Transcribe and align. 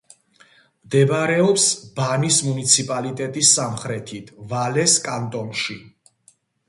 მდებარეობს 0.85 1.65
ბანის 1.99 2.39
მუნიციპალიტეტის 2.47 3.51
სამხრეთით, 3.59 4.33
ვალეს 4.55 4.97
კანტონში. 5.09 5.79